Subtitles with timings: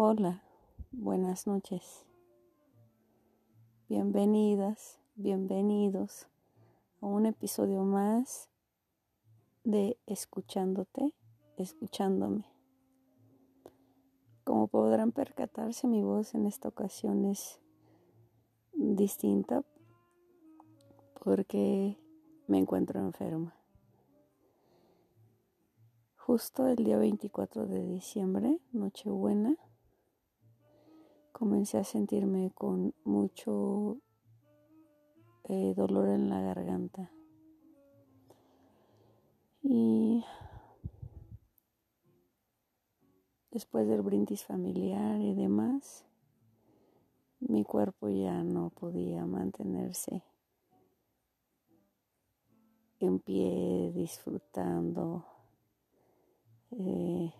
[0.00, 0.44] Hola,
[0.92, 2.06] buenas noches.
[3.88, 6.28] Bienvenidas, bienvenidos
[7.00, 8.48] a un episodio más
[9.64, 11.12] de Escuchándote,
[11.56, 12.44] escuchándome.
[14.44, 17.60] Como podrán percatarse, mi voz en esta ocasión es
[18.74, 19.64] distinta
[21.24, 21.98] porque
[22.46, 23.52] me encuentro enferma.
[26.14, 29.56] Justo el día 24 de diciembre, Nochebuena,
[31.38, 33.98] comencé a sentirme con mucho
[35.44, 37.12] eh, dolor en la garganta.
[39.62, 40.24] Y
[43.52, 46.04] después del brindis familiar y demás,
[47.38, 50.24] mi cuerpo ya no podía mantenerse
[52.98, 55.24] en pie disfrutando.
[56.72, 57.32] Eh,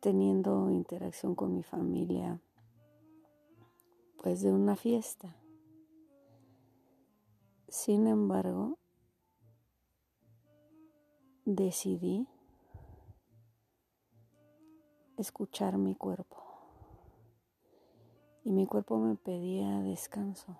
[0.00, 2.40] teniendo interacción con mi familia,
[4.22, 5.36] pues de una fiesta.
[7.68, 8.78] Sin embargo,
[11.44, 12.26] decidí
[15.16, 16.36] escuchar mi cuerpo.
[18.42, 20.56] Y mi cuerpo me pedía descanso.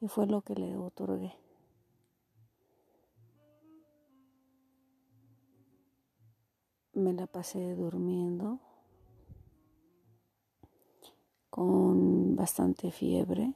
[0.00, 1.43] Y fue lo que le otorgué.
[6.94, 8.60] Me la pasé durmiendo
[11.50, 13.54] con bastante fiebre.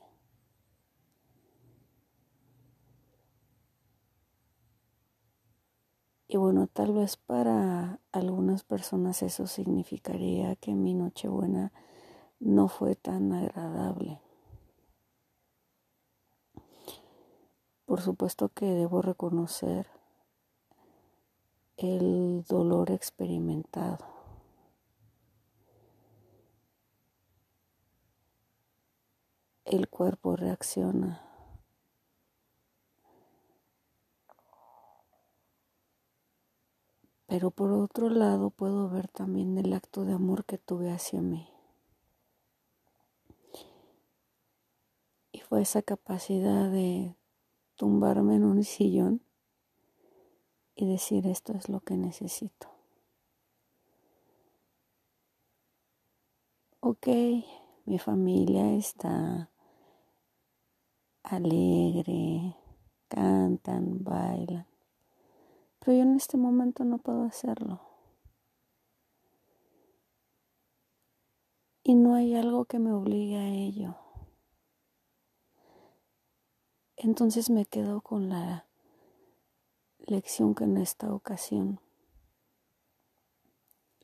[6.31, 11.73] Y bueno, tal vez para algunas personas eso significaría que mi Nochebuena
[12.39, 14.21] no fue tan agradable.
[17.87, 19.98] Por supuesto que debo reconocer
[21.79, 24.05] el dolor experimentado.
[29.65, 31.23] El cuerpo reacciona.
[37.29, 41.49] Pero por otro lado puedo ver también el acto de amor que tuve hacia mí.
[45.31, 47.15] Y fue esa capacidad de
[47.77, 49.28] tumbarme en un sillón
[50.79, 52.69] y decir esto es lo que necesito.
[56.79, 57.09] Ok,
[57.85, 59.51] mi familia está
[61.25, 62.55] alegre,
[63.09, 64.69] cantan, bailan,
[65.81, 67.81] pero yo en este momento no puedo hacerlo.
[71.83, 73.97] Y no hay algo que me obligue a ello.
[76.97, 78.68] Entonces me quedo con la
[80.11, 81.81] lección que en esta ocasión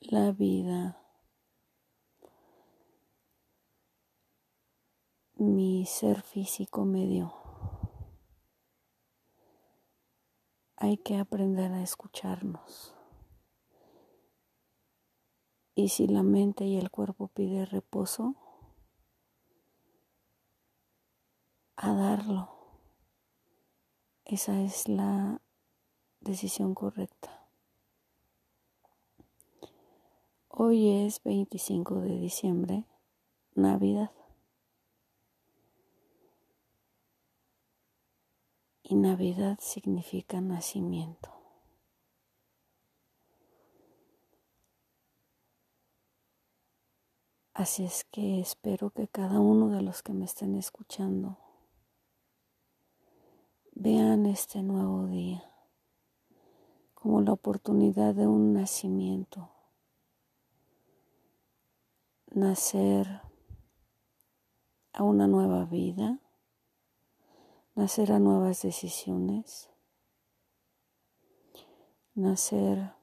[0.01, 1.01] la vida,
[5.37, 7.35] mi ser físico me dio.
[10.77, 12.95] Hay que aprender a escucharnos.
[15.75, 18.37] Y si la mente y el cuerpo pide reposo,
[21.77, 22.51] a darlo.
[24.25, 25.41] Esa es la
[26.25, 27.47] decisión correcta.
[30.49, 32.85] Hoy es 25 de diciembre,
[33.55, 34.11] Navidad.
[38.83, 41.31] Y Navidad significa nacimiento.
[47.53, 51.39] Así es que espero que cada uno de los que me estén escuchando
[53.75, 55.54] vean este nuevo día
[57.05, 59.51] como la oportunidad de un nacimiento,
[62.31, 63.21] nacer
[64.95, 66.19] a una nueva vida,
[67.75, 69.69] nacer a nuevas decisiones,
[72.15, 72.95] nacer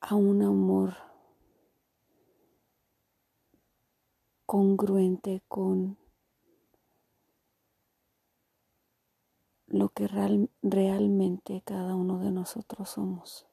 [0.00, 0.94] a un amor
[4.46, 6.01] congruente con
[9.72, 13.46] lo que real, realmente cada uno de nosotros somos.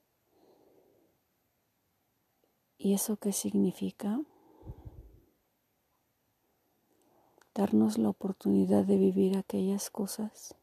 [2.77, 4.21] ¿Y eso qué significa?
[7.55, 10.55] Darnos la oportunidad de vivir aquellas cosas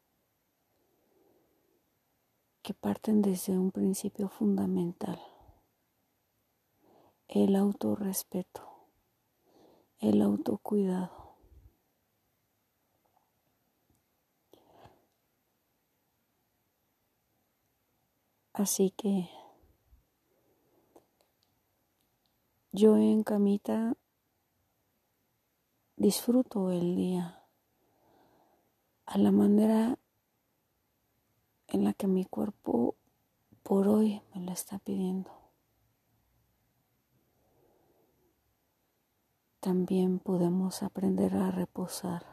[2.60, 5.18] que parten desde un principio fundamental,
[7.28, 8.62] el autorrespeto,
[10.00, 11.25] el autocuidado.
[18.56, 19.28] Así que
[22.72, 23.98] yo en camita
[25.96, 27.44] disfruto el día
[29.04, 29.98] a la manera
[31.66, 32.96] en la que mi cuerpo
[33.62, 35.30] por hoy me lo está pidiendo.
[39.60, 42.24] También podemos aprender a reposar,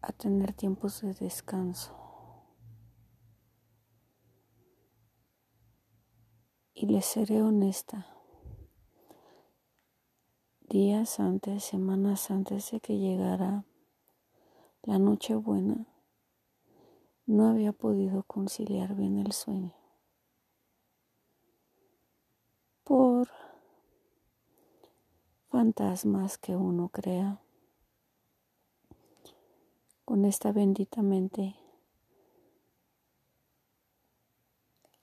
[0.00, 2.01] a tener tiempos de descanso.
[6.82, 8.08] Y les seré honesta,
[10.68, 13.64] días antes, semanas antes de que llegara
[14.82, 15.86] la noche buena,
[17.24, 19.72] no había podido conciliar bien el sueño.
[22.82, 23.28] Por
[25.50, 27.40] fantasmas que uno crea
[30.04, 31.54] con esta bendita mente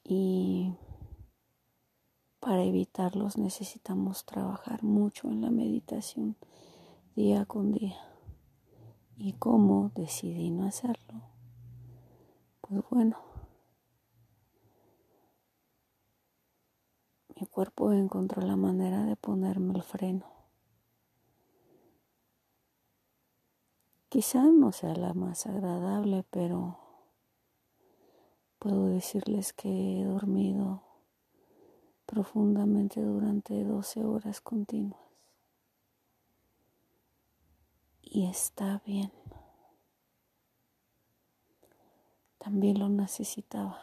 [0.04, 0.74] y
[2.40, 6.36] para evitarlos necesitamos trabajar mucho en la meditación
[7.16, 7.98] día con día.
[9.18, 11.22] ¿Y cómo decidí no hacerlo?
[12.62, 13.18] Pues bueno,
[17.40, 20.26] mi cuerpo encontró la manera de ponerme el freno.
[24.08, 26.80] Quizá no sea la más agradable, pero
[28.58, 30.89] puedo decirles que he dormido
[32.10, 35.00] profundamente durante 12 horas continuas.
[38.02, 39.12] Y está bien.
[42.40, 43.80] También lo necesitaba.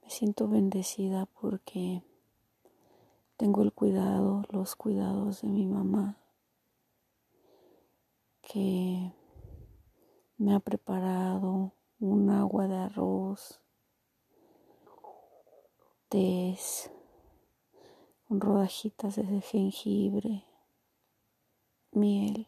[0.00, 2.04] Me siento bendecida porque
[3.36, 6.16] tengo el cuidado, los cuidados de mi mamá,
[8.40, 9.12] que
[10.38, 11.72] me ha preparado
[12.04, 13.62] un agua de arroz,
[16.10, 16.90] tés,
[18.28, 20.44] rodajitas de jengibre,
[21.92, 22.46] miel.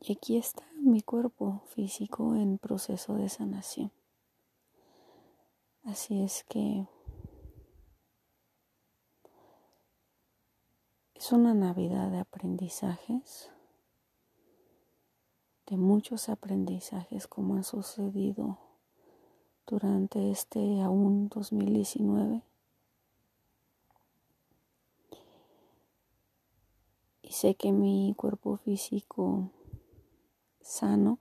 [0.00, 3.90] Y aquí está mi cuerpo físico en proceso de sanación.
[5.82, 6.86] Así es que
[11.14, 13.50] es una Navidad de aprendizajes
[15.66, 18.58] de muchos aprendizajes como han sucedido
[19.66, 22.42] durante este aún 2019.
[27.22, 29.50] Y sé que mi cuerpo físico
[30.60, 31.18] sano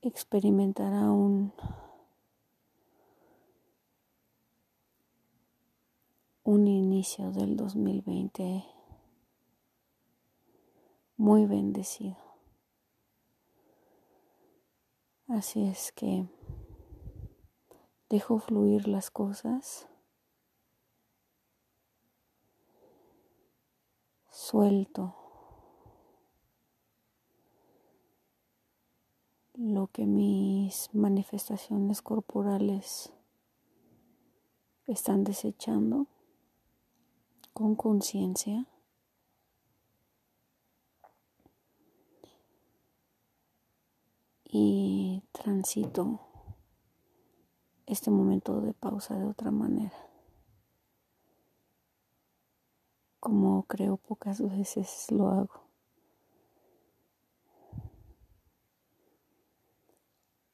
[0.00, 1.52] experimentará un
[6.44, 8.64] un inicio del 2020
[11.16, 12.31] muy bendecido.
[15.32, 16.26] Así es que
[18.10, 19.88] dejo fluir las cosas.
[24.28, 25.16] Suelto
[29.54, 33.10] lo que mis manifestaciones corporales
[34.86, 36.08] están desechando
[37.54, 38.66] con conciencia.
[44.54, 46.20] Y transito
[47.86, 49.96] este momento de pausa de otra manera.
[53.18, 55.62] Como creo pocas veces lo hago.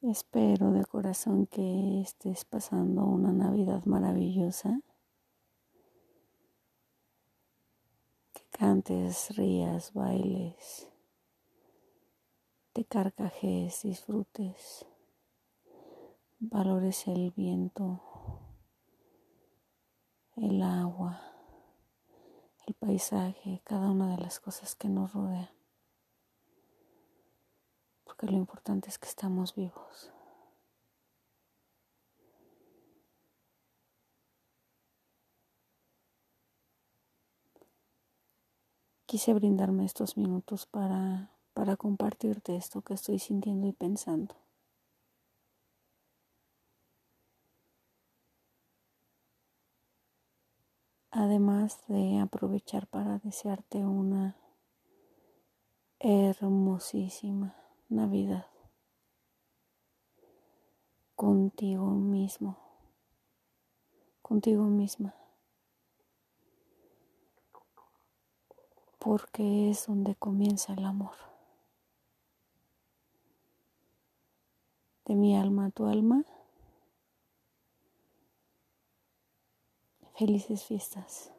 [0.01, 4.81] Espero de corazón que estés pasando una Navidad maravillosa.
[8.33, 10.89] Que cantes, rías, bailes
[12.79, 14.87] te carcajes, disfrutes,
[16.39, 18.01] valores el viento,
[20.37, 21.21] el agua,
[22.69, 25.51] el paisaje, cada una de las cosas que nos rodean.
[28.05, 30.13] Porque lo importante es que estamos vivos.
[39.07, 44.37] Quise brindarme estos minutos para para compartirte esto que estoy sintiendo y pensando.
[51.11, 54.37] Además de aprovechar para desearte una
[55.99, 57.57] hermosísima
[57.89, 58.47] Navidad
[61.17, 62.57] contigo mismo,
[64.23, 65.13] contigo misma.
[69.01, 71.28] porque es donde comienza el amor.
[75.09, 76.27] De mi alma a tu alma.
[80.15, 81.33] Felices fiestas.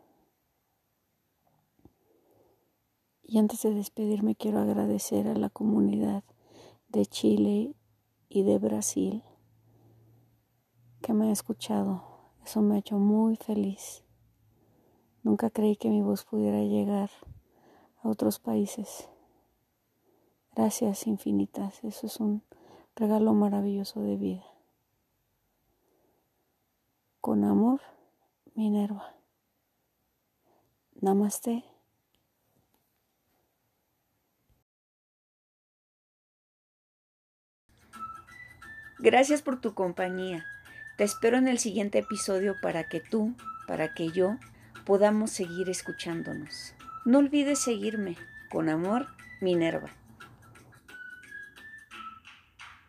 [3.21, 6.23] Y antes de despedirme quiero agradecer a la comunidad
[6.87, 7.75] de Chile
[8.27, 9.23] y de Brasil
[11.03, 12.03] que me ha escuchado.
[12.43, 14.03] Eso me ha hecho muy feliz.
[15.21, 17.11] Nunca creí que mi voz pudiera llegar
[18.01, 19.09] a otros países.
[20.55, 21.83] Gracias infinitas.
[21.83, 22.41] Eso es un
[22.99, 24.43] regalo maravilloso de vida.
[27.21, 27.79] Con amor,
[28.55, 29.15] Minerva.
[30.99, 31.63] Namaste.
[38.99, 40.45] Gracias por tu compañía.
[40.97, 43.33] Te espero en el siguiente episodio para que tú,
[43.65, 44.35] para que yo,
[44.85, 46.73] podamos seguir escuchándonos.
[47.05, 48.17] No olvides seguirme.
[48.51, 49.07] Con amor,
[49.39, 49.98] Minerva.